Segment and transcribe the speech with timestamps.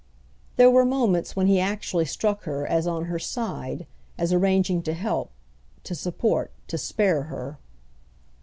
[0.55, 3.85] There were moments when he actually struck her as on her side,
[4.17, 5.29] as arranging to help,
[5.83, 7.59] to support, to spare her.